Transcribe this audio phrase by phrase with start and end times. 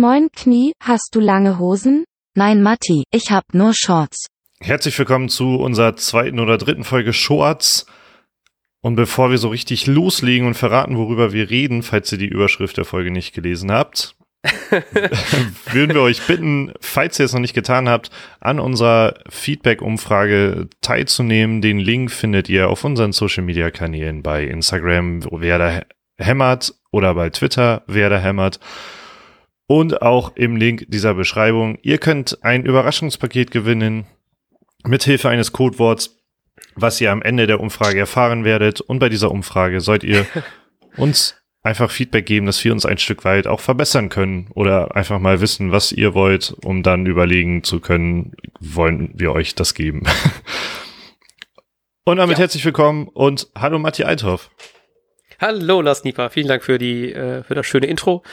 [0.00, 2.04] Moin Knie, hast du lange Hosen?
[2.34, 4.28] Nein, Matti, ich hab nur Shorts.
[4.58, 7.84] Herzlich willkommen zu unserer zweiten oder dritten Folge Shorts.
[8.80, 12.78] Und bevor wir so richtig loslegen und verraten, worüber wir reden, falls ihr die Überschrift
[12.78, 14.16] der Folge nicht gelesen habt,
[15.70, 18.10] würden wir euch bitten, falls ihr es noch nicht getan habt,
[18.40, 21.60] an unserer Feedback-Umfrage teilzunehmen.
[21.60, 25.82] Den Link findet ihr auf unseren Social-Media-Kanälen bei Instagram, wer da
[26.16, 28.60] hämmert, oder bei Twitter, wer da hämmert.
[29.70, 31.78] Und auch im Link dieser Beschreibung.
[31.82, 34.04] Ihr könnt ein Überraschungspaket gewinnen
[34.84, 36.18] mithilfe eines Codeworts,
[36.74, 38.80] was ihr am Ende der Umfrage erfahren werdet.
[38.80, 40.26] Und bei dieser Umfrage sollt ihr
[40.96, 45.20] uns einfach Feedback geben, dass wir uns ein Stück weit auch verbessern können oder einfach
[45.20, 50.02] mal wissen, was ihr wollt, um dann überlegen zu können, wollen wir euch das geben.
[52.04, 52.42] und damit ja.
[52.42, 54.50] herzlich willkommen und hallo Matti Althoff.
[55.40, 58.24] Hallo Lars Nieper, vielen Dank für die äh, für das schöne Intro.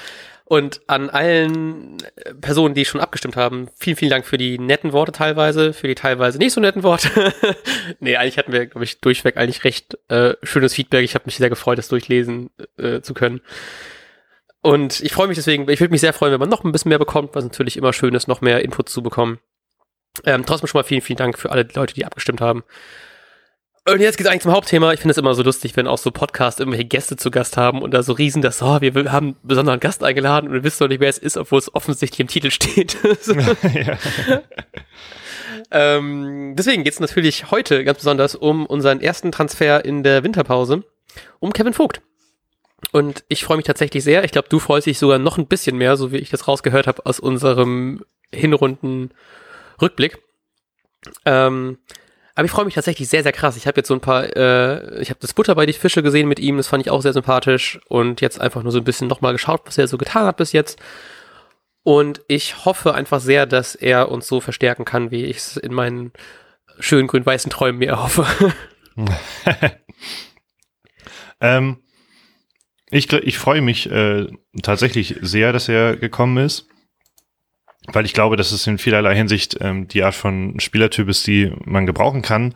[0.49, 4.93] Und an allen äh, Personen, die schon abgestimmt haben, vielen, vielen Dank für die netten
[4.93, 7.33] Worte teilweise, für die teilweise nicht so netten Worte.
[7.99, 11.03] nee, eigentlich hatten wir, glaube ich, durchweg eigentlich recht äh, schönes Feedback.
[11.03, 13.41] Ich habe mich sehr gefreut, das durchlesen äh, zu können.
[14.61, 16.89] Und ich freue mich deswegen, ich würde mich sehr freuen, wenn man noch ein bisschen
[16.89, 19.39] mehr bekommt, was natürlich immer schön ist, noch mehr Input zu bekommen.
[20.25, 22.63] Ähm, trotzdem schon mal vielen, vielen Dank für alle Leute, die abgestimmt haben.
[23.89, 24.91] Und jetzt geht's eigentlich zum Hauptthema.
[24.91, 27.81] Ich finde es immer so lustig, wenn auch so Podcasts irgendwelche Gäste zu Gast haben
[27.81, 30.83] und da so riesen das, oh, wir haben einen besonderen Gast eingeladen und wir wissen
[30.83, 32.97] noch nicht, wer es ist, obwohl es offensichtlich im Titel steht.
[35.71, 40.83] ähm, deswegen geht's natürlich heute ganz besonders um unseren ersten Transfer in der Winterpause,
[41.39, 42.01] um Kevin Vogt.
[42.91, 44.25] Und ich freue mich tatsächlich sehr.
[44.25, 46.87] Ich glaube, du freust dich sogar noch ein bisschen mehr, so wie ich das rausgehört
[46.87, 50.17] habe aus unserem Hinrunden-Rückblick.
[51.25, 51.77] Ähm,
[52.37, 53.57] aber ich freue mich tatsächlich sehr, sehr krass.
[53.57, 56.27] Ich habe jetzt so ein paar, äh, ich habe das Butter bei die Fische gesehen
[56.27, 59.07] mit ihm, das fand ich auch sehr sympathisch und jetzt einfach nur so ein bisschen
[59.07, 60.77] nochmal geschaut, was er so getan hat bis jetzt.
[61.81, 65.73] Und ich hoffe einfach sehr, dass er uns so verstärken kann, wie ich es in
[65.73, 66.11] meinen
[66.79, 68.27] schönen grün-weißen Träumen mir erhoffe.
[71.41, 71.77] ähm,
[72.91, 74.27] ich ich freue mich äh,
[74.61, 76.67] tatsächlich sehr, dass er gekommen ist
[77.87, 81.51] weil ich glaube, dass es in vielerlei Hinsicht ähm, die Art von Spielertyp ist, die
[81.65, 82.53] man gebrauchen kann.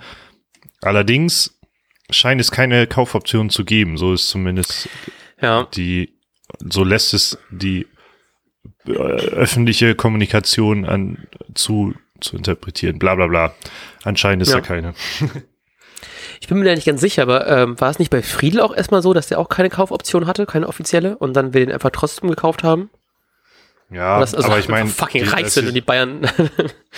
[0.81, 1.58] Allerdings
[2.09, 3.97] scheint es keine Kaufoption zu geben.
[3.97, 4.90] So ist zumindest
[5.41, 5.68] ja.
[5.74, 6.14] die,
[6.59, 7.88] so lässt es die
[8.86, 13.00] äh, öffentliche Kommunikation an zu, zu interpretieren.
[13.00, 13.56] Bla bla bla.
[14.03, 14.56] Anscheinend ist ja.
[14.56, 14.94] da keine.
[16.41, 18.75] Ich bin mir da nicht ganz sicher, aber ähm, war es nicht bei Friedel auch
[18.75, 21.91] erstmal so, dass der auch keine Kaufoption hatte, keine offizielle, und dann wir den einfach
[21.91, 22.90] trotzdem gekauft haben?
[23.91, 26.22] Ja, das, also aber ich meine, fucking reich sind und die Bayern.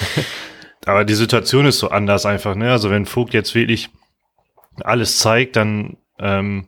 [0.86, 2.72] aber die Situation ist so anders einfach, ne?
[2.72, 3.90] Also wenn Vogt jetzt wirklich
[4.84, 6.68] alles zeigt, dann ähm,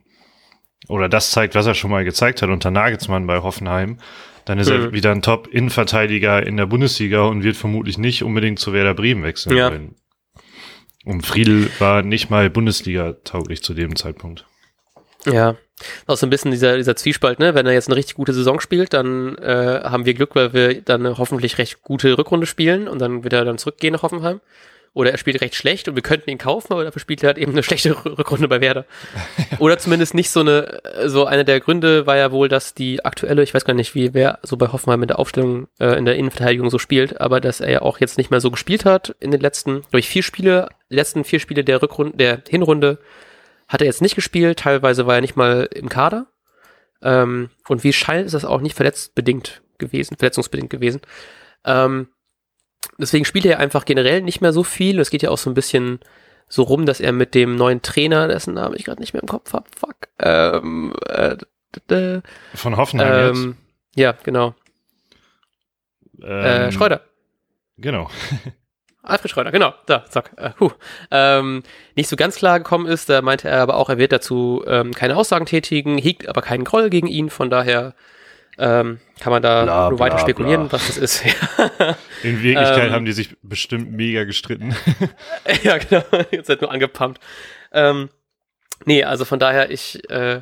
[0.87, 3.99] oder das zeigt, was er schon mal gezeigt hat unter Nagelsmann bei Hoffenheim,
[4.45, 4.75] dann ist mhm.
[4.75, 9.23] er wieder ein Top-Innenverteidiger in der Bundesliga und wird vermutlich nicht unbedingt zu Werder Bremen
[9.23, 9.57] wechseln.
[9.57, 9.71] Ja.
[11.05, 14.45] Und Friedel war nicht mal Bundesliga tauglich zu dem Zeitpunkt.
[15.25, 15.55] Ja,
[16.07, 17.53] auch so ein bisschen dieser, dieser Zwiespalt, ne?
[17.53, 20.81] Wenn er jetzt eine richtig gute Saison spielt, dann äh, haben wir Glück, weil wir
[20.81, 24.39] dann eine hoffentlich recht gute Rückrunde spielen und dann wird er dann zurückgehen nach Hoffenheim.
[24.95, 27.37] Oder er spielt recht schlecht und wir könnten ihn kaufen, aber dafür spielt er halt
[27.37, 28.85] eben eine schlechte Rückrunde bei Werder.
[29.59, 33.43] Oder zumindest nicht so eine, so einer der Gründe war ja wohl, dass die aktuelle,
[33.43, 36.15] ich weiß gar nicht, wie wer so bei Hoffenheim in der Aufstellung äh, in der
[36.15, 39.31] Innenverteidigung so spielt, aber dass er ja auch jetzt nicht mehr so gespielt hat in
[39.31, 42.99] den letzten, durch vier Spiele, letzten vier Spiele der Rückrunde, der Hinrunde
[43.67, 46.27] hat er jetzt nicht gespielt, teilweise war er nicht mal im Kader.
[47.01, 51.01] Ähm, und wie scheint, ist das auch nicht verletzbedingt gewesen, verletzungsbedingt gewesen.
[51.65, 52.09] Ähm,
[52.97, 54.99] deswegen spielt er einfach generell nicht mehr so viel.
[54.99, 55.99] Es geht ja auch so ein bisschen
[56.47, 59.27] so rum, dass er mit dem neuen Trainer, dessen Namen ich gerade nicht mehr im
[59.27, 59.95] Kopf habe, fuck.
[60.19, 61.37] Ähm, äh,
[62.53, 63.57] Von Hoffenheim ähm,
[63.95, 64.53] Ja, genau.
[66.21, 67.01] äh, Schreuder.
[67.77, 68.09] Genau.
[69.05, 70.31] Alfred Schreuder, genau, da, zack.
[70.37, 70.71] Äh, huh.
[71.11, 71.63] ähm,
[71.95, 74.93] nicht so ganz klar gekommen ist, da meinte er aber auch, er wird dazu ähm,
[74.93, 77.93] keine Aussagen tätigen, hegt aber keinen Groll gegen ihn, von daher
[78.57, 80.73] ähm, kann man da bla, nur weiter bla, spekulieren, bla.
[80.73, 81.23] was das ist.
[82.23, 84.75] In Wirklichkeit ähm, haben die sich bestimmt mega gestritten.
[85.63, 87.19] ja, genau, jetzt wird nur angepumpt.
[87.71, 88.09] Ähm,
[88.85, 90.41] nee, also von daher, ich äh,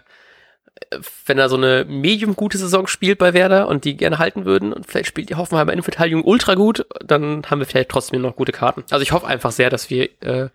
[1.25, 4.73] wenn er so eine medium gute Saison spielt bei Werder und die gerne halten würden
[4.73, 8.51] und vielleicht spielt die Hoffenheimer Innenverteidigung ultra gut, dann haben wir vielleicht trotzdem noch gute
[8.51, 8.83] Karten.
[8.89, 10.49] Also ich hoffe einfach sehr, dass wir äh,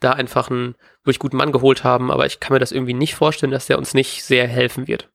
[0.00, 0.74] da einfach einen
[1.04, 3.78] wirklich guten Mann geholt haben, aber ich kann mir das irgendwie nicht vorstellen, dass der
[3.78, 5.08] uns nicht sehr helfen wird.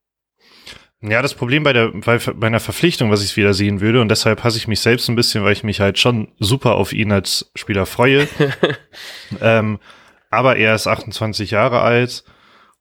[1.01, 4.09] Ja, das Problem bei der bei, bei einer Verpflichtung, was ich wieder sehen würde, und
[4.09, 7.12] deshalb hasse ich mich selbst ein bisschen, weil ich mich halt schon super auf ihn
[7.12, 8.27] als Spieler freue.
[9.42, 9.80] ähm,
[10.31, 12.24] aber er ist 28 Jahre alt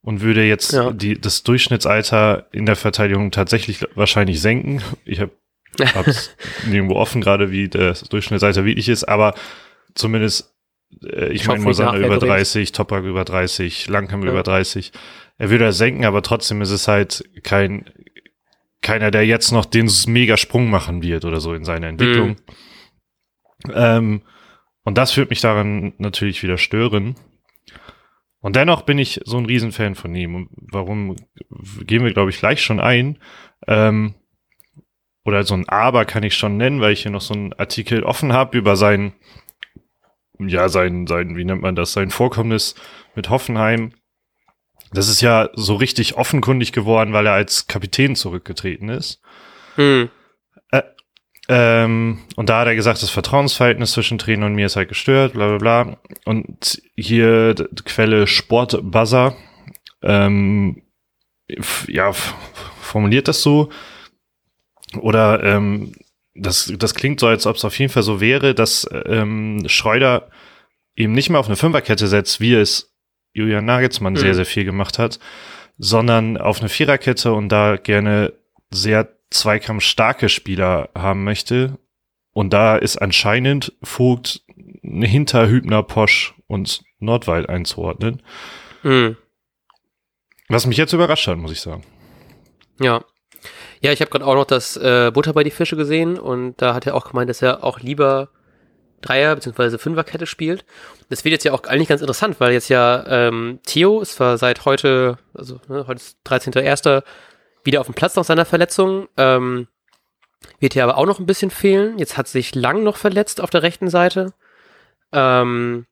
[0.07, 0.93] und würde jetzt ja.
[0.93, 4.81] die, das Durchschnittsalter in der Verteidigung tatsächlich wahrscheinlich senken.
[5.05, 5.33] Ich habe
[5.81, 6.31] hab's
[6.67, 9.35] nirgendwo offen, gerade wie der Durchschnittsalter wirklich ist, aber
[9.97, 10.55] zumindest,
[11.03, 14.31] äh, ich meine, Mosana über 30, Toprak über 30, Langkamp ja.
[14.31, 14.93] über 30.
[15.39, 17.91] Er würde er senken, aber trotzdem ist es halt kein,
[18.83, 22.37] keiner, der jetzt noch den Mega-Sprung machen wird oder so in seiner Entwicklung.
[23.67, 23.73] Mhm.
[23.75, 24.23] Ähm,
[24.85, 27.17] und das würde mich daran natürlich wieder stören.
[28.47, 30.37] Und dennoch bin ich so ein Riesenfan von ihm.
[30.37, 31.17] Und warum
[31.81, 33.19] gehen wir, glaube ich, gleich schon ein?
[33.67, 34.15] Ähm,
[35.25, 38.05] oder so ein Aber kann ich schon nennen, weil ich hier noch so einen Artikel
[38.05, 39.15] offen habe über sein,
[40.39, 42.77] ja, sein, sein, wie nennt man das, sein Vorkommnis
[43.17, 43.95] mit Hoffenheim.
[44.93, 49.21] Das ist ja so richtig offenkundig geworden, weil er als Kapitän zurückgetreten ist.
[49.75, 50.09] Hm.
[51.49, 54.89] Äh, ähm, und da hat er gesagt, das Vertrauensverhältnis zwischen Trainer und mir ist halt
[54.89, 55.97] gestört, bla bla bla.
[56.25, 57.55] Und hier
[57.85, 59.37] Quelle Sportbuzzer,
[60.03, 60.83] ähm,
[61.87, 62.13] ja,
[62.81, 63.71] formuliert das so.
[65.01, 65.93] Oder ähm,
[66.35, 70.31] das, das klingt so, als ob es auf jeden Fall so wäre, dass ähm, Schreuder
[70.95, 72.95] eben nicht mehr auf eine Fünferkette setzt, wie es
[73.33, 74.19] Julian Nagelsmann mhm.
[74.19, 75.19] sehr, sehr viel gemacht hat,
[75.79, 78.33] sondern auf eine Viererkette und da gerne
[78.71, 81.79] sehr zweikampfstarke Spieler haben möchte.
[82.33, 84.43] Und da ist anscheinend Vogt
[84.83, 88.23] hinter Hübner, Posch und Nordwald einzuordnen.
[88.83, 89.17] Mhm.
[90.49, 91.83] Was mich jetzt überrascht hat, muss ich sagen.
[92.81, 93.05] Ja.
[93.81, 96.75] Ja, ich habe gerade auch noch das äh, Butter bei die Fische gesehen und da
[96.75, 98.31] hat er auch gemeint, dass er auch lieber
[99.03, 99.79] Dreier- bzw.
[99.79, 100.65] Fünferkette spielt.
[101.09, 104.39] Das wird jetzt ja auch eigentlich ganz interessant, weil jetzt ja ähm, Theo ist zwar
[104.39, 107.03] seit heute, also ne, heute ist 13.01.,
[107.67, 109.09] wieder auf dem Platz nach seiner Verletzung.
[109.17, 109.69] Ähm,
[110.61, 111.99] wird hier aber auch noch ein bisschen fehlen.
[111.99, 114.33] Jetzt hat sich Lang noch verletzt auf der rechten Seite.
[115.13, 115.87] Ähm,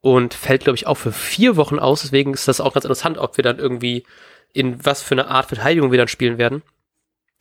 [0.00, 2.02] und fällt, glaube ich, auch für vier Wochen aus.
[2.02, 4.04] Deswegen ist das auch ganz interessant, ob wir dann irgendwie
[4.52, 6.62] in was für eine Art Verteidigung wir dann spielen werden.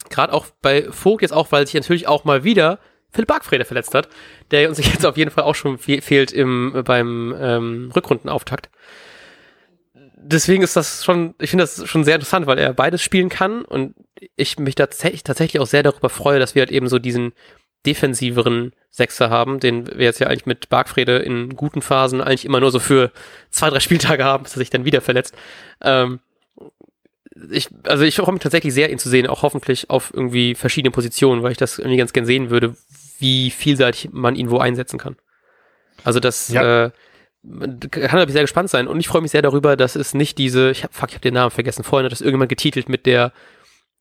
[0.10, 2.80] Gerade auch bei Vogt jetzt auch, weil sich natürlich auch mal wieder
[3.12, 4.10] Philipp Bargfrede verletzt hat,
[4.52, 8.70] der uns jetzt auf jeden Fall auch schon fehlt im, beim ähm, Rückrundenauftakt
[10.18, 13.64] deswegen ist das schon, ich finde das schon sehr interessant, weil er beides spielen kann
[13.64, 13.96] und
[14.36, 17.34] ich mich tatsächlich, tatsächlich auch sehr darüber freue, dass wir halt eben so diesen
[17.86, 22.60] defensiveren Sechser haben, den wir jetzt ja eigentlich mit Bargfrede in guten Phasen eigentlich immer
[22.60, 23.12] nur so für
[23.52, 25.36] zwei, drei Spieltage haben, bis er sich dann wieder verletzt.
[25.82, 26.20] Ähm,
[27.52, 30.92] ich, also ich freue mich tatsächlich sehr, ihn zu sehen, auch hoffentlich auf irgendwie verschiedene
[30.92, 32.76] Positionen, weil ich das irgendwie ganz gern sehen würde,
[33.20, 35.18] wie vielseitig man ihn wo einsetzen kann.
[36.04, 36.86] Also das, ja.
[36.86, 36.92] äh,
[37.92, 40.38] kann glaube ich sehr gespannt sein und ich freue mich sehr darüber, dass es nicht
[40.38, 43.06] diese, ich habe fuck, ich habe den Namen vergessen, vorhin hat das irgendjemand getitelt mit
[43.06, 43.34] der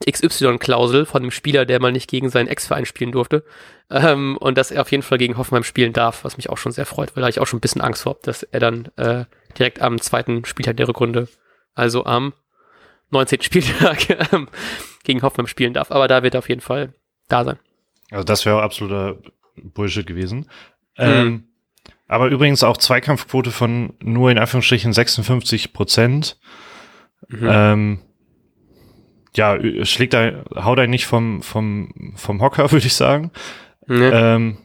[0.08, 3.44] XY-Klausel von dem Spieler, der mal nicht gegen seinen Ex-Verein spielen durfte
[3.90, 6.72] ähm, und dass er auf jeden Fall gegen Hoffenheim spielen darf, was mich auch schon
[6.72, 9.24] sehr freut, weil da ich auch schon ein bisschen Angst vor dass er dann äh,
[9.58, 11.28] direkt am zweiten Spieltag der Rückrunde,
[11.74, 12.32] also am
[13.10, 13.42] 19.
[13.42, 14.48] Spieltag ähm,
[15.04, 16.94] gegen Hoffenheim spielen darf, aber da wird er auf jeden Fall
[17.28, 17.58] da sein.
[18.10, 19.18] Also das wäre absoluter
[19.56, 20.48] Bullshit gewesen.
[20.98, 21.44] Mhm.
[22.06, 26.38] Aber übrigens auch Zweikampfquote von nur in Anführungsstrichen 56 Prozent.
[27.28, 27.48] Mhm.
[27.50, 27.98] Ähm,
[29.36, 33.30] ja, schlägt da, haut er nicht vom, vom, vom Hocker, würde ich sagen.
[33.86, 34.08] Nee.
[34.08, 34.58] Ähm,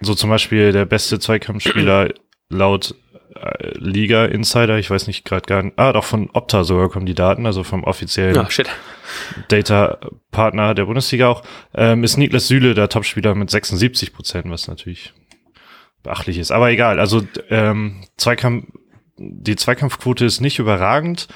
[0.00, 2.10] so zum Beispiel der beste Zweikampfspieler
[2.50, 2.94] laut
[3.34, 7.06] äh, Liga Insider, ich weiß nicht gerade gar nicht, ah, doch von Opta sogar kommen
[7.06, 8.62] die Daten, also vom offiziellen oh,
[9.48, 9.98] Data
[10.30, 11.42] Partner der Bundesliga auch,
[11.74, 15.14] ähm, ist Niklas Süle der Topspieler mit 76 Prozent, was natürlich
[16.06, 16.50] beachtlich ist.
[16.50, 18.66] Aber egal, also ähm, Zweikampf,
[19.18, 21.28] die Zweikampfquote ist nicht überragend,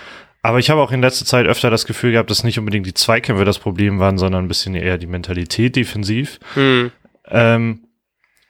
[0.42, 2.94] aber ich habe auch in letzter Zeit öfter das Gefühl gehabt, dass nicht unbedingt die
[2.94, 6.40] Zweikämpfe das Problem waren, sondern ein bisschen eher die Mentalität defensiv.
[6.54, 6.90] Hm.
[7.26, 7.86] Ähm,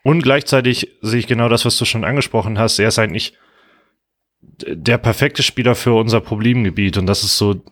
[0.02, 2.78] und gleichzeitig sehe ich genau das, was du schon angesprochen hast.
[2.78, 3.34] Er ist eigentlich
[4.40, 7.62] der perfekte Spieler für unser Problemgebiet und das ist so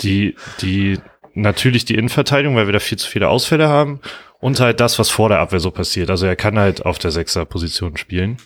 [0.00, 0.98] die, die,
[1.36, 4.00] natürlich die Innenverteidigung, weil wir da viel zu viele Ausfälle haben
[4.40, 6.10] und halt das, was vor der Abwehr so passiert.
[6.10, 8.38] Also er kann halt auf der Sechser-Position spielen.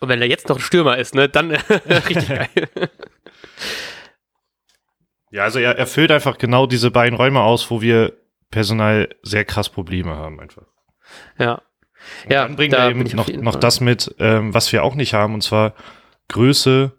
[0.00, 1.50] Und wenn er jetzt noch ein Stürmer ist, ne, dann
[1.88, 2.48] richtig geil.
[5.30, 8.14] Ja, also er erfüllt einfach genau diese beiden Räume aus, wo wir
[8.50, 10.64] personal sehr krass Probleme haben einfach.
[11.38, 11.62] Ja.
[12.24, 14.94] Und ja, dann bringt da er eben noch, noch das mit, ähm, was wir auch
[14.94, 15.74] nicht haben, und zwar
[16.28, 16.92] Größe,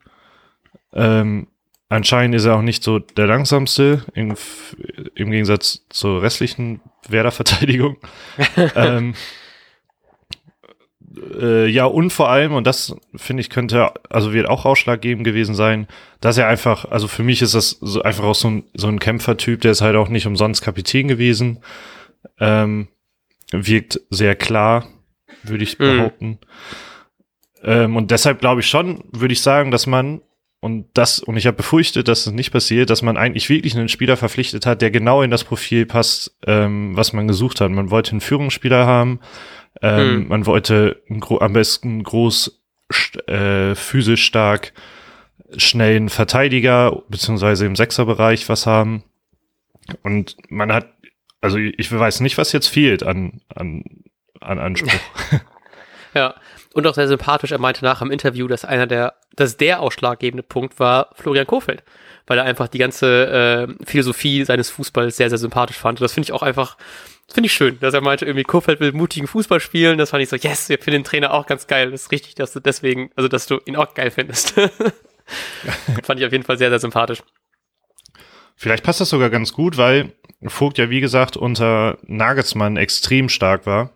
[0.93, 1.47] ähm,
[1.91, 4.33] Anscheinend ist er auch nicht so der langsamste, im,
[5.13, 6.79] im Gegensatz zur restlichen
[7.09, 7.97] Werder-Verteidigung.
[8.77, 9.13] ähm,
[11.37, 15.53] äh, ja, und vor allem, und das finde ich könnte, also wird auch ausschlaggebend gewesen
[15.53, 15.89] sein,
[16.21, 18.99] dass er einfach, also für mich ist das so einfach auch so ein, so ein
[18.99, 21.59] Kämpfertyp, der ist halt auch nicht umsonst Kapitän gewesen.
[22.39, 22.87] Ähm,
[23.51, 24.87] wirkt sehr klar,
[25.43, 25.83] würde ich mhm.
[25.83, 26.39] behaupten.
[27.63, 30.21] Ähm, und deshalb glaube ich schon, würde ich sagen, dass man
[30.61, 33.89] und das, und ich habe befürchtet, dass es nicht passiert, dass man eigentlich wirklich einen
[33.89, 37.71] Spieler verpflichtet hat, der genau in das Profil passt, ähm, was man gesucht hat.
[37.71, 39.19] Man wollte einen Führungsspieler haben,
[39.81, 40.27] ähm, Hm.
[40.27, 41.01] man wollte
[41.39, 42.61] am besten groß,
[43.25, 44.73] äh, physisch stark,
[45.57, 49.03] schnellen Verteidiger, beziehungsweise im Sechserbereich was haben.
[50.03, 50.93] Und man hat,
[51.41, 53.83] also ich weiß nicht, was jetzt fehlt an, an,
[54.39, 54.91] an Anspruch.
[56.13, 56.35] Ja.
[56.73, 60.43] Und auch sehr sympathisch, er meinte nach im Interview, dass einer der, dass der ausschlaggebende
[60.43, 61.83] Punkt war Florian Kofeld,
[62.27, 65.99] weil er einfach die ganze äh, Philosophie seines Fußballs sehr, sehr sympathisch fand.
[65.99, 66.77] Und das finde ich auch einfach,
[67.31, 69.97] finde ich schön, dass er meinte, irgendwie Kofeld will mutigen Fußball spielen.
[69.97, 71.91] Das fand ich so, yes, wir finden den Trainer auch ganz geil.
[71.91, 74.51] Das ist richtig, dass du deswegen, also dass du ihn auch geil findest.
[76.03, 77.23] fand ich auf jeden Fall sehr, sehr sympathisch.
[78.55, 80.13] Vielleicht passt das sogar ganz gut, weil
[80.47, 83.91] Vogt ja, wie gesagt, unter Nagelsmann extrem stark war.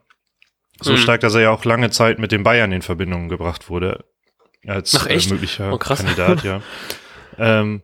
[0.82, 0.98] So Mhm.
[0.98, 4.06] stark, dass er ja auch lange Zeit mit den Bayern in Verbindung gebracht wurde.
[4.68, 5.08] Als Ach?
[5.08, 5.78] Äh, möglicher Oh.
[5.78, 6.62] Kandidat, ja.
[7.38, 7.82] ähm,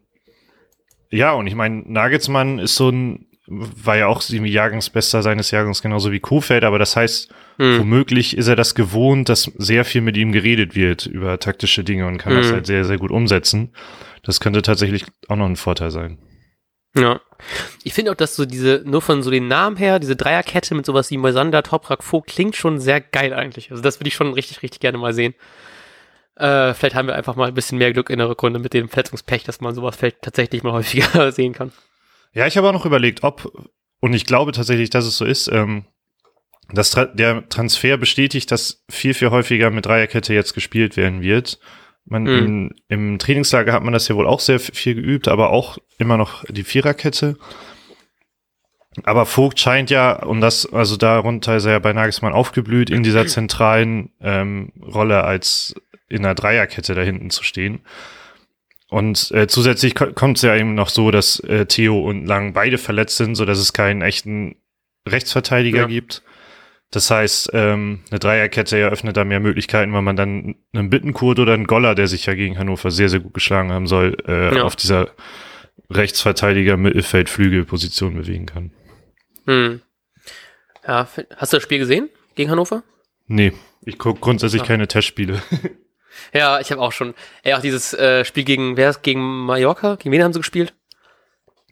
[1.10, 5.82] ja, und ich meine, Nagelsmann ist so ein, war ja auch irgendwie Jahrgangsbester seines Jahrgangs,
[5.82, 7.80] genauso wie Kofeld, aber das heißt, Hm.
[7.80, 12.08] womöglich ist er das gewohnt, dass sehr viel mit ihm geredet wird über taktische Dinge
[12.08, 12.54] und kann das Mhm.
[12.54, 13.74] halt sehr, sehr gut umsetzen.
[14.24, 16.18] Das könnte tatsächlich auch noch ein Vorteil sein.
[16.96, 17.22] Ja.
[17.84, 20.86] Ich finde auch, dass so diese, nur von so den Namen her, diese Dreierkette mit
[20.86, 23.72] sowas wie Moisander, Toprak, Vogt klingt schon sehr geil eigentlich.
[23.72, 25.34] Also das würde ich schon richtig, richtig gerne mal sehen.
[26.36, 28.90] Äh, vielleicht haben wir einfach mal ein bisschen mehr Glück in der Rückrunde mit dem
[28.90, 31.72] Verletzungspech, dass man sowas vielleicht tatsächlich mal häufiger sehen kann.
[32.34, 33.70] Ja, ich habe auch noch überlegt, ob,
[34.00, 35.86] und ich glaube tatsächlich, dass es so ist, ähm,
[36.74, 41.60] dass Tra der Transfer bestätigt, dass viel, viel häufiger mit Dreierkette jetzt gespielt werden wird.
[42.06, 42.30] Man, Mhm.
[42.30, 46.18] in, Im Trainingslager hat man das ja wohl auch sehr viel geübt, aber auch immer
[46.18, 47.38] noch die Viererkette.
[49.04, 53.04] Aber Vogt scheint ja, und das, also darunter ist er ja bei Nagelsmann aufgeblüht, in
[53.04, 55.74] dieser zentralen ähm, Rolle als
[56.10, 57.80] in der Dreierkette da hinten zu stehen.
[58.90, 62.52] Und äh, zusätzlich ko kommt es ja eben noch so, dass äh, Theo und Lang
[62.52, 64.58] beide verletzt sind, so dass es keinen echten
[65.08, 65.86] Rechtsverteidiger Ja.
[65.88, 66.22] gibt.
[66.92, 71.54] Das heißt, ähm, eine Dreierkette eröffnet da mehr Möglichkeiten, weil man dann einen Bittenkurt oder
[71.54, 74.64] einen Goller, der sich ja gegen Hannover sehr, sehr gut geschlagen haben soll, äh, Ja.
[74.64, 75.10] auf dieser
[75.90, 78.72] Rechtsverteidiger Mittelfeld Flügelposition bewegen kann.
[79.46, 79.82] Hm.
[80.86, 81.08] Ja,
[81.38, 82.84] hast du das Spiel gesehen gegen Hannover?
[83.28, 83.54] Nee,
[83.86, 84.66] ich gucke grundsätzlich Ah.
[84.66, 85.42] keine Testspiele.
[86.34, 87.14] Ja, ich habe auch schon.
[87.42, 89.96] Ey, auch dieses äh, Spiel gegen, wer ist gegen Mallorca?
[89.96, 90.74] Gegen wen haben sie gespielt?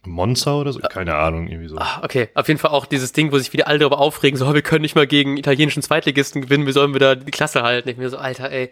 [0.06, 0.80] Monza oder so?
[0.80, 1.78] Keine Ahnung, irgendwie so.
[1.78, 2.30] Ah, okay.
[2.34, 4.62] Auf jeden Fall auch dieses Ding, wo sich wieder alle darüber aufregen, so, oh, wir
[4.62, 7.90] können nicht mal gegen italienischen Zweitligisten gewinnen, wie sollen wir da die Klasse halten?
[7.90, 8.70] Ich mir so, Alter, ey,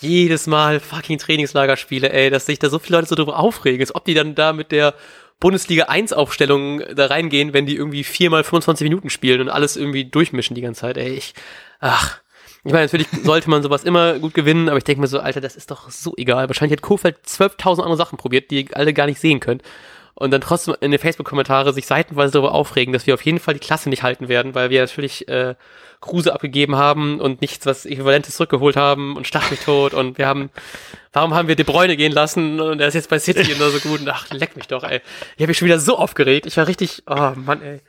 [0.00, 3.94] jedes Mal fucking Trainingslagerspiele, ey, dass sich da so viele Leute so darüber aufregen, als
[3.94, 4.94] ob die dann da mit der
[5.38, 10.04] Bundesliga 1 Aufstellung da reingehen, wenn die irgendwie viermal 25 Minuten spielen und alles irgendwie
[10.06, 11.34] durchmischen die ganze Zeit, ey, ich,
[11.80, 12.20] ach.
[12.64, 15.40] Ich meine, natürlich sollte man sowas immer gut gewinnen, aber ich denke mir so, Alter,
[15.40, 16.48] das ist doch so egal.
[16.48, 19.62] Wahrscheinlich hat Kofeld 12.000 andere Sachen probiert, die ihr alle gar nicht sehen könnt
[20.16, 23.54] und dann trotzdem in den Facebook-Kommentare sich seitenweise darüber aufregen, dass wir auf jeden Fall
[23.54, 25.54] die Klasse nicht halten werden, weil wir natürlich äh,
[26.00, 30.26] Kruse abgegeben haben und nichts was Äquivalentes zurückgeholt haben und stach mich tot und wir
[30.26, 30.50] haben,
[31.12, 33.78] warum haben wir De Bruyne gehen lassen und er ist jetzt bei City und so
[33.88, 35.00] gut und ach, leck mich doch, ey.
[35.36, 36.46] Ich habe mich schon wieder so aufgeregt.
[36.46, 37.80] Ich war richtig, oh Mann, ey.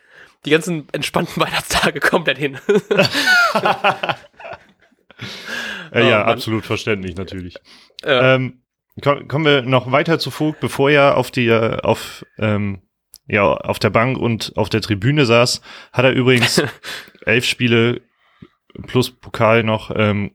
[0.45, 2.57] Die ganzen entspannten Weihnachtstage komplett hin.
[5.93, 6.23] Ja, Oh, Mann.
[6.33, 7.55] absolut verständlich, natürlich.
[8.03, 8.35] Ja.
[8.35, 8.61] Ähm,
[9.01, 12.81] kommen wir noch weiter zu Vogt, bevor er auf die, äh, auf, ähm,
[13.27, 15.61] ja, auf der Bank und auf der Tribüne saß,
[15.93, 16.63] hat er übrigens
[17.25, 18.01] elf Spiele
[18.87, 20.31] plus Pokal noch ähm,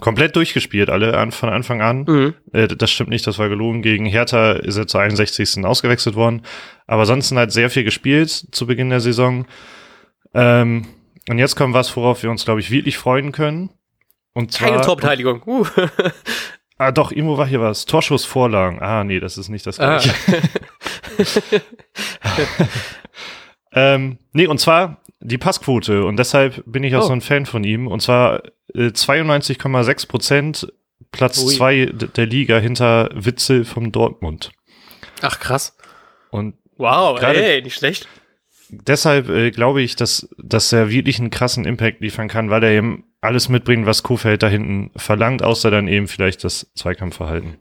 [0.00, 2.04] komplett durchgespielt, alle an, von Anfang an.
[2.06, 2.34] mhm.
[2.52, 3.82] Äh, das stimmt nicht, das war gelogen.
[3.82, 5.64] Gegen Hertha ist er zur 61.
[5.64, 6.42] ausgewechselt worden.
[6.86, 9.46] Aber ansonsten hat sehr viel gespielt zu Beginn der Saison.
[10.34, 10.86] Ähm,
[11.28, 13.70] und jetzt kommt was, worauf wir uns, glaube ich, wirklich freuen können.
[14.32, 15.42] Und zwar, Keine Torbeteiligung.
[15.46, 15.66] Uh.
[16.80, 17.84] Ah, doch, irgendwo war hier was.
[17.84, 18.80] Torschussvorlagen.
[18.80, 19.98] Ah, nee, das ist nicht das Ah.
[19.98, 20.14] gleiche.
[23.72, 26.04] ähm, nee, und zwar die Passquote.
[26.04, 27.08] Und deshalb bin ich auch Oh.
[27.08, 27.86] so ein Fan von ihm.
[27.86, 28.42] Und zwar
[28.74, 30.72] äh, 92,6 Prozent,
[31.12, 31.54] Platz Ui.
[31.54, 34.50] zwei der Liga hinter Witzel vom Dortmund.
[35.22, 35.76] Ach, krass.
[36.30, 38.08] Und Wow, ey, nicht schlecht.
[38.70, 42.70] deshalb äh, glaube ich, dass, dass er wirklich einen krassen Impact liefern kann, weil er
[42.70, 47.58] eben alles mitbringt, was Kofeld da hinten verlangt, außer dann eben vielleicht das Zweikampfverhalten.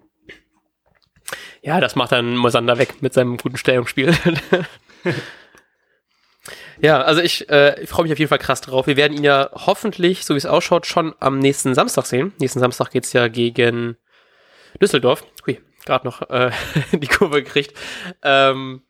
[1.61, 4.13] Ja, das macht dann Mosander weg mit seinem guten Stellungsspiel.
[6.81, 8.87] ja, also ich, äh, ich freue mich auf jeden Fall krass drauf.
[8.87, 12.33] Wir werden ihn ja hoffentlich, so wie es ausschaut, schon am nächsten Samstag sehen.
[12.39, 13.97] Nächsten Samstag geht's ja gegen
[14.81, 15.25] Düsseldorf.
[15.45, 16.51] Hui, gerade noch äh,
[16.93, 17.77] die Kurve gekriegt.
[18.23, 18.83] Ähm,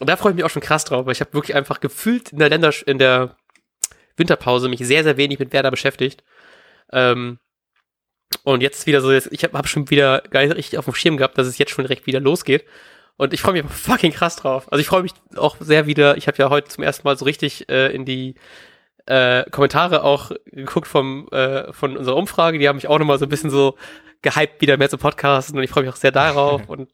[0.00, 2.32] und da freue ich mich auch schon krass drauf, weil ich habe wirklich einfach gefühlt
[2.32, 3.36] in der Länder in der
[4.16, 6.22] Winterpause mich sehr, sehr wenig mit Werder beschäftigt.
[6.92, 7.38] Ähm,
[8.44, 10.94] Und jetzt wieder so, jetzt, ich habe hab schon wieder gar nicht richtig auf dem
[10.94, 12.64] Schirm gehabt, dass es jetzt schon direkt wieder losgeht.
[13.16, 14.70] Und ich freue mich fucking krass drauf.
[14.72, 16.16] Also ich freue mich auch sehr wieder.
[16.16, 18.34] Ich habe ja heute zum ersten Mal so richtig äh, in die
[19.06, 22.58] äh, Kommentare auch geguckt vom, äh, von unserer Umfrage.
[22.58, 23.76] Die haben mich auch nochmal so ein bisschen so
[24.22, 25.56] gehypt, wieder mehr zu podcasten.
[25.58, 26.62] Und ich freue mich auch sehr darauf.
[26.68, 26.90] und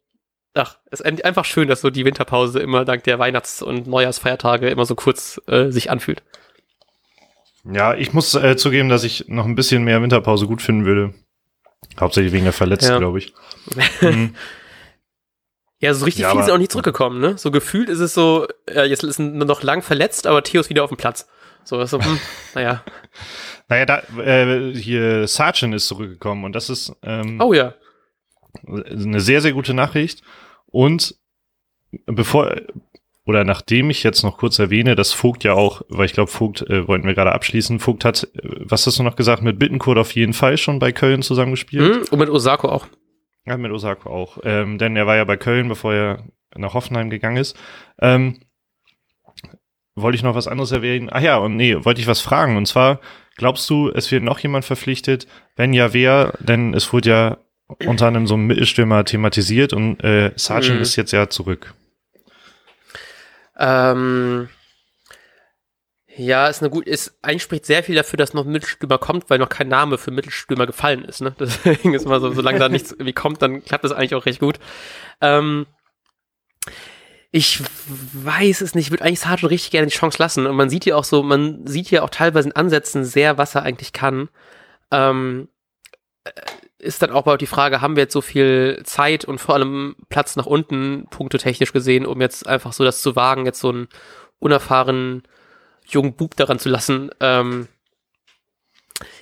[0.55, 4.69] ach, es ist einfach schön, dass so die Winterpause immer dank der Weihnachts- und Neujahrsfeiertage
[4.71, 6.23] immer so kurz äh, sich anfühlt.
[7.71, 11.15] Ja, ich muss äh, zugeben, dass ich noch ein bisschen mehr Winterpause gut finden würde.
[12.01, 12.99] Hauptsächlich wegen der Verletzten, Ja.
[12.99, 13.33] glaube ich.
[14.01, 14.35] Mhm.
[15.81, 17.39] Ja, so richtig Ja, viel ist auch nicht zurückgekommen, ne?
[17.39, 20.71] So gefühlt ist es so, äh, jetzt ist nur noch lang verletzt, aber Theo ist
[20.71, 21.29] wieder auf dem Platz.
[21.63, 22.19] So, ist so hm,
[22.55, 22.83] naja.
[23.69, 27.75] Naja, da, äh, hier Sargent ist zurückgekommen und das ist ähm, Oh ja.
[28.67, 30.23] eine sehr, sehr gute Nachricht.
[30.67, 31.15] Und
[32.07, 32.57] bevor
[33.29, 36.63] oder nachdem ich jetzt noch kurz erwähne, dass Vogt ja auch, weil ich glaube, Vogt
[36.63, 39.99] äh, wollten wir gerade abschließen, Vogt hat, äh, was hast du noch gesagt, mit Bittencourt
[39.99, 41.95] auf jeden Fall schon bei Köln zusammengespielt.
[41.95, 42.87] Hm, und mit Osako auch.
[43.47, 44.39] Ja, mit Osako auch.
[44.45, 46.25] Ähm, denn er war ja bei Köln, bevor er
[46.57, 47.55] nach Hoffenheim gegangen ist.
[48.01, 48.39] Ähm,
[49.95, 51.09] wollte ich noch was anderes erwähnen?
[51.13, 52.57] Ach ja, und nee, wollte ich was fragen.
[52.57, 53.01] Und zwar,
[53.37, 55.27] glaubst du, es wird noch jemand verpflichtet?
[55.57, 56.33] Wenn ja, wer?
[56.41, 57.39] Denn es wurde ja
[57.87, 60.83] unter anderem so ein Mittelstürmer thematisiert und äh, Sargent Mhm.
[60.83, 61.75] ist jetzt ja zurück.
[63.59, 64.49] Ähm,
[66.17, 69.31] ja, ist eine gut, ist, eigentlich spricht sehr viel dafür, dass noch ein Mittelstürmer kommt,
[69.31, 71.35] weil noch kein Name für Mittelstürmer gefallen ist, ne?
[71.41, 74.41] Deswegen ist immer so, solange da nichts irgendwie kommt, dann klappt das eigentlich auch recht
[74.41, 74.59] gut.
[75.21, 75.67] Ähm,
[77.31, 77.61] ich
[77.93, 80.47] weiß es nicht, ich würde eigentlich Sargent richtig gerne die Chance lassen.
[80.47, 83.55] Und man sieht ja auch so, man sieht ja auch teilweise in Ansätzen sehr, was
[83.55, 84.29] er eigentlich kann.
[84.91, 85.49] Ähm,
[86.25, 86.31] äh,
[86.79, 89.97] ist dann auch mal die Frage, haben wir jetzt so viel Zeit und vor allem
[90.09, 93.89] Platz nach unten, punktetechnisch gesehen, um jetzt einfach so das zu wagen, jetzt so einen
[94.39, 95.25] unerfahrenen
[95.87, 97.11] jungen Bub daran zu lassen.
[97.21, 97.67] Ähm,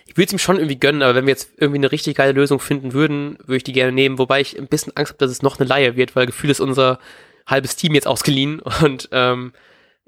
[0.07, 2.33] ich würde es ihm schon irgendwie gönnen, aber wenn wir jetzt irgendwie eine richtig geile
[2.33, 5.31] Lösung finden würden, würde ich die gerne nehmen, wobei ich ein bisschen Angst habe, dass
[5.31, 6.99] es noch eine Laie wird, weil Gefühl ist unser
[7.47, 9.53] halbes Team jetzt ausgeliehen und ähm,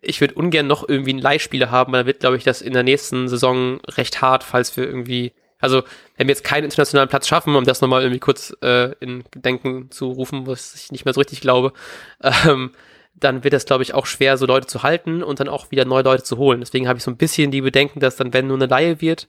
[0.01, 2.73] ich würde ungern noch irgendwie einen Leihspieler haben, weil dann wird, glaube ich, das in
[2.73, 5.83] der nächsten Saison recht hart, falls wir irgendwie, also
[6.17, 9.91] wenn wir jetzt keinen internationalen Platz schaffen, um das nochmal irgendwie kurz äh, in Gedenken
[9.91, 11.73] zu rufen, was ich nicht mehr so richtig glaube,
[12.23, 12.73] ähm,
[13.15, 15.85] dann wird es, glaube ich, auch schwer, so Leute zu halten und dann auch wieder
[15.85, 16.61] neue Leute zu holen.
[16.61, 19.29] Deswegen habe ich so ein bisschen die Bedenken, dass dann, wenn nur eine Laie wird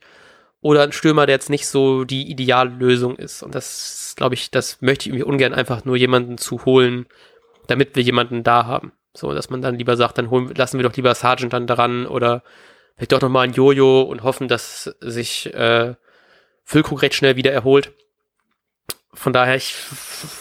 [0.62, 3.42] oder ein Stürmer, der jetzt nicht so die ideale Lösung ist.
[3.42, 7.08] Und das, glaube ich, das möchte ich irgendwie ungern einfach nur jemanden zu holen,
[7.68, 8.92] damit wir jemanden da haben.
[9.16, 12.06] So, dass man dann lieber sagt, dann holen, lassen wir doch lieber Sargent dann daran
[12.06, 12.44] oder
[12.96, 15.96] vielleicht doch nochmal ein Jojo und hoffen, dass sich äh,
[16.70, 17.94] Füllkrug recht schnell wieder erholt.
[19.12, 19.74] Von daher, ich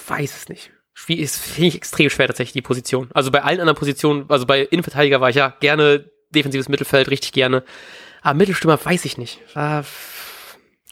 [0.09, 0.71] weiß es nicht.
[0.93, 3.09] Spiel ist, finde ich, extrem schwer tatsächlich, die Position.
[3.15, 7.33] Also bei allen anderen Positionen, also bei Innenverteidiger war ich ja gerne defensives Mittelfeld, richtig
[7.33, 7.65] gerne.
[8.21, 9.41] Aber Mittelstürmer weiß ich nicht.
[9.55, 9.87] War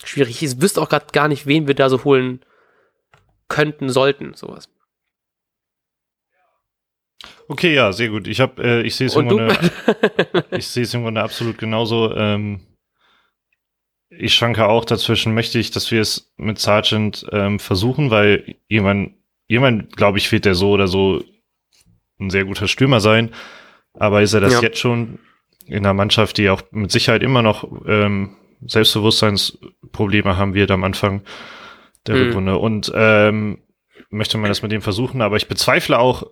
[0.03, 0.43] schwierig.
[0.43, 2.43] Ich wüsste auch gerade gar nicht, wen wir da so holen
[3.49, 4.71] könnten, sollten, sowas.
[7.47, 8.27] Okay, ja, sehr gut.
[8.27, 9.23] Ich habe, äh, ich sehe es du?
[9.23, 9.55] Grunde,
[10.53, 12.15] ich sehe es Grunde absolut genauso.
[12.15, 12.63] Ähm,
[14.11, 19.15] ich schwanke auch dazwischen, möchte ich, dass wir es mit Sargent ähm, versuchen, weil jemand,
[19.49, 21.23] jemand, glaube ich, wird der so oder so
[22.21, 23.31] ein sehr guter Stürmer sein.
[23.95, 24.63] Aber ist er das Ja.
[24.63, 25.19] jetzt schon
[25.67, 31.23] in einer Mannschaft, die auch mit Sicherheit immer noch ähm, Selbstbewusstseinsprobleme haben wird am Anfang
[32.07, 32.23] der Mhm.
[32.23, 32.57] Rückrunde.
[32.59, 33.59] Und ähm,
[34.11, 36.25] möchte man das mit dem versuchen, aber ich bezweifle auch,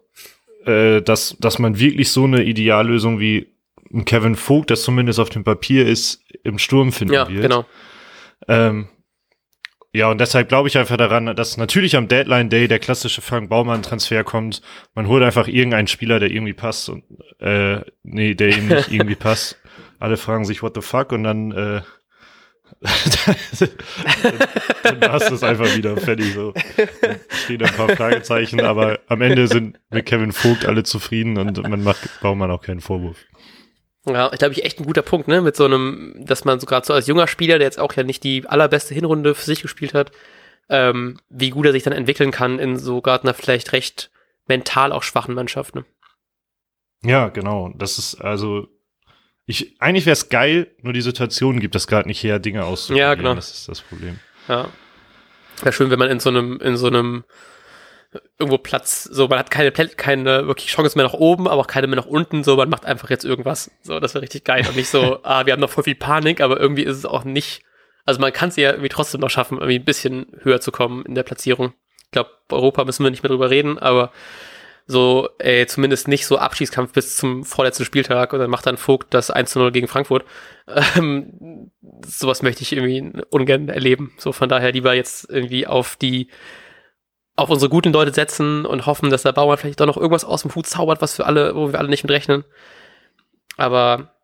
[0.64, 3.48] äh, dass, dass man wirklich so eine Ideallösung wie
[3.94, 7.42] ein Kevin Vogt, das zumindest auf dem Papier ist, im Sturm finden ja, wird.
[7.42, 7.64] genau.
[8.48, 8.88] Ähm,
[9.92, 13.48] ja, und deshalb glaube ich einfach daran, dass natürlich am Deadline Day der klassische Frank
[13.48, 14.60] Baumann-Transfer kommt.
[14.94, 17.04] Man holt einfach irgendeinen Spieler, der irgendwie passt und
[17.38, 19.56] äh, nee, der ihm nicht irgendwie passt.
[20.00, 21.12] Alle fragen sich, what the fuck?
[21.12, 21.82] Und dann, äh,
[24.82, 26.52] dann war's das einfach wieder fertig so.
[27.00, 31.62] Dann stehen ein paar Fragezeichen, aber am Ende sind mit Kevin Vogt alle zufrieden und
[31.68, 33.24] man macht Baumann auch keinen Vorwurf.
[34.06, 35.40] Ja, ich glaube, ich echt ein guter Punkt, ne?
[35.40, 38.02] Mit so einem, dass man so gerade so als junger Spieler, der jetzt auch ja
[38.02, 40.12] nicht die allerbeste Hinrunde für sich gespielt hat,
[40.68, 44.10] ähm, wie gut er sich dann entwickeln kann in so gerade einer vielleicht recht
[44.46, 45.84] mental auch schwachen Mannschaft, ne?
[47.02, 47.72] Ja, genau.
[47.76, 48.68] Das ist also,
[49.46, 53.08] ich, eigentlich wäre es geil, nur die Situation gibt das gerade nicht her, Dinge auszuprobieren.
[53.08, 53.34] Ja, genau.
[53.34, 54.18] Das ist das Problem.
[54.48, 54.68] Ja.
[55.62, 57.24] Wäre schön, wenn man in so einem, in so einem
[58.38, 61.86] irgendwo Platz, so man hat keine, keine wirklich Chance mehr nach oben, aber auch keine
[61.86, 63.70] mehr nach unten, so man macht einfach jetzt irgendwas.
[63.82, 64.64] So, das wäre richtig geil.
[64.68, 67.24] Und nicht so, ah, wir haben noch voll viel Panik, aber irgendwie ist es auch
[67.24, 67.62] nicht.
[68.04, 71.04] Also man kann es ja irgendwie trotzdem noch schaffen, irgendwie ein bisschen höher zu kommen
[71.06, 71.72] in der Platzierung.
[72.04, 74.12] Ich glaube, Europa müssen wir nicht mehr drüber reden, aber
[74.86, 79.14] so, ey, zumindest nicht so Abschießkampf bis zum vorletzten Spieltag und dann macht dann Vogt
[79.14, 80.24] das 1 zu 0 gegen Frankfurt.
[80.96, 81.70] Ähm,
[82.06, 84.14] sowas möchte ich irgendwie ungern erleben.
[84.16, 86.28] So von daher lieber jetzt irgendwie auf die,
[87.36, 90.42] auf unsere guten Leute setzen und hoffen, dass der Bauer vielleicht doch noch irgendwas aus
[90.42, 92.44] dem Hut zaubert, was für alle, wo wir alle nicht mit rechnen.
[93.56, 94.14] Aber,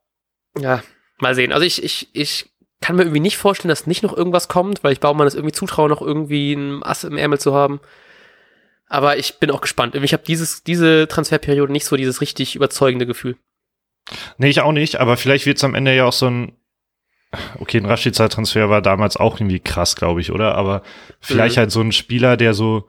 [0.59, 0.83] ja,
[1.18, 1.53] mal sehen.
[1.53, 4.92] Also ich, ich, ich kann mir irgendwie nicht vorstellen, dass nicht noch irgendwas kommt, weil
[4.92, 7.81] ich Baumann es irgendwie zutraue, noch irgendwie ein Ass im Ärmel zu haben.
[8.87, 9.94] Aber ich bin auch gespannt.
[9.94, 13.37] Ich habe dieses, diese Transferperiode nicht so dieses richtig überzeugende Gefühl.
[14.38, 16.53] Nee, ich auch nicht, aber vielleicht wird es am Ende ja auch so ein.
[17.61, 20.57] Okay, ein Rashica-Transfer war damals auch irgendwie krass, glaube ich, oder?
[20.57, 20.83] Aber
[21.20, 21.61] vielleicht Mhm.
[21.61, 22.88] halt so ein Spieler, der so.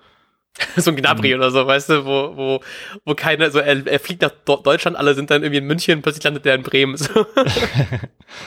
[0.75, 2.59] so ein Gnabry oder so, weißt du, wo, wo,
[3.05, 6.23] wo keiner, so er, er fliegt nach Deutschland, alle sind dann irgendwie in München, plötzlich
[6.23, 6.97] landet er in Bremen.
[6.97, 7.25] So.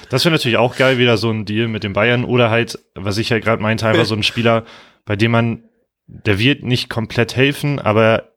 [0.09, 2.25] Das wäre natürlich auch geil, wieder so ein Deal mit den Bayern.
[2.25, 4.65] Oder halt, was ich ja gerade meinte, einfach so ein Spieler,
[5.05, 5.65] bei dem man,
[6.07, 8.33] der wird nicht komplett helfen, aber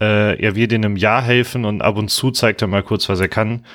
[0.00, 3.10] äh, er wird in einem Jahr helfen und ab und zu zeigt er mal kurz,
[3.10, 3.66] was er kann.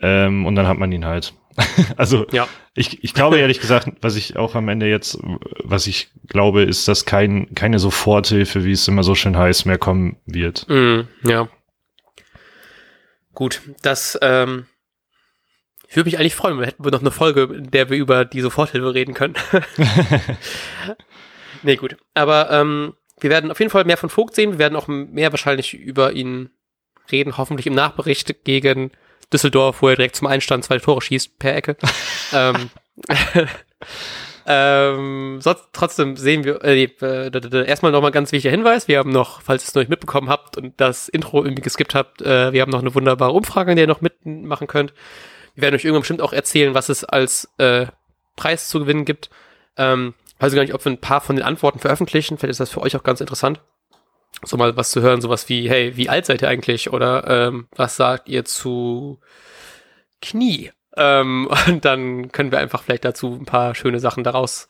[0.00, 1.34] Ähm, und dann hat man ihn halt.
[1.98, 2.48] also Ja.
[2.76, 5.18] Ich, ich glaube ehrlich gesagt, was ich auch am Ende jetzt,
[5.64, 9.78] was ich glaube, ist, dass kein, keine Soforthilfe, wie es immer so schön heißt, mehr
[9.78, 10.68] kommen wird.
[10.68, 11.48] Mm, ja.
[13.32, 14.66] Gut, das, ähm,
[15.88, 18.26] ich würde mich eigentlich freuen, wir hätten wir noch eine Folge, in der wir über
[18.26, 19.34] die Soforthilfe reden können.
[21.62, 21.96] nee, gut.
[22.12, 24.52] Aber ähm, wir werden auf jeden Fall mehr von Vogt sehen.
[24.52, 26.50] Wir werden auch mehr wahrscheinlich über ihn
[27.10, 28.90] reden, hoffentlich im Nachbericht gegen
[29.32, 31.76] Düsseldorf, wo er direkt zum Einstand zwei Tore schießt per Ecke.
[32.32, 32.70] ähm,
[34.46, 38.88] ähm, sonst, trotzdem sehen wir, äh, äh, erstmal nochmal ganz wichtiger Hinweis.
[38.88, 41.94] Wir haben noch, falls ihr es noch nicht mitbekommen habt und das Intro irgendwie geskippt
[41.94, 44.94] habt, äh, wir haben noch eine wunderbare Umfrage, in der ihr noch mitmachen könnt.
[45.54, 47.86] Wir werden euch irgendwann bestimmt auch erzählen, was es als äh,
[48.36, 49.30] Preis zu gewinnen gibt.
[49.76, 52.38] Ähm, weiß gar nicht, ob wir ein paar von den Antworten veröffentlichen.
[52.38, 53.60] Vielleicht ist das für euch auch ganz interessant.
[54.44, 56.92] So mal was zu hören, sowas wie, hey, wie alt seid ihr eigentlich?
[56.92, 59.18] Oder ähm, was sagt ihr zu
[60.20, 60.72] Knie?
[60.96, 64.68] Ähm, und dann können wir einfach vielleicht dazu ein paar schöne Sachen daraus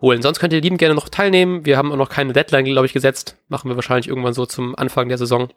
[0.00, 0.22] holen.
[0.22, 1.64] Sonst könnt ihr lieben gerne noch teilnehmen.
[1.64, 3.36] Wir haben auch noch keine Deadline, glaube ich, gesetzt.
[3.48, 5.48] Machen wir wahrscheinlich irgendwann so zum Anfang der Saison.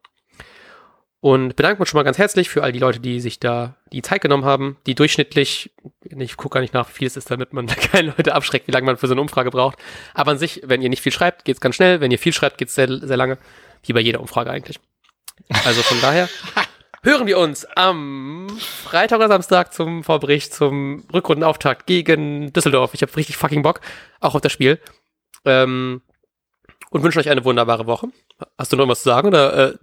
[1.20, 4.04] Und bedanken uns schon mal ganz herzlich für all die Leute, die sich da die
[4.04, 5.72] Zeit genommen haben, die durchschnittlich,
[6.20, 8.72] ich gucke gar nicht nach, wie viel es ist, damit man keine Leute abschreckt, wie
[8.72, 9.78] lange man für so eine Umfrage braucht.
[10.14, 12.02] Aber an sich, wenn ihr nicht viel schreibt, geht's ganz schnell.
[12.02, 13.38] Wenn ihr viel schreibt, geht's sehr, sehr lange.
[13.84, 14.80] Wie bei jeder Umfrage eigentlich.
[15.66, 16.30] Also von daher
[17.04, 22.94] hören wir uns am Freitag oder Samstag zum Vorbericht, zum Rückrundenauftakt gegen Düsseldorf.
[22.94, 23.82] Ich habe richtig fucking Bock,
[24.20, 24.80] auch auf das Spiel.
[25.46, 26.02] Ähm,
[26.90, 28.08] und wünsche euch eine wunderbare Woche.
[28.58, 29.78] Hast du noch was zu sagen oder äh,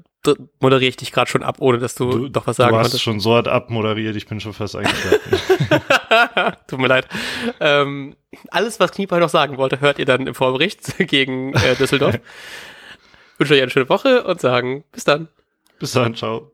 [0.61, 3.03] moderiere ich dich gerade schon ab, ohne dass du, doch was sagen du hast konntest?
[3.03, 5.21] schon so hart abmoderiert, ich bin schon fast eingeschlafen.
[6.67, 7.09] Tut mir leid.
[7.61, 8.17] Ähm,
[8.51, 12.19] alles, was Knieper noch sagen wollte, hört ihr dann im Vorbericht gegen äh, Düsseldorf.
[13.39, 15.29] wünsche euch eine schöne Woche und sagen bis dann.
[15.79, 16.54] Bis dann, ciao.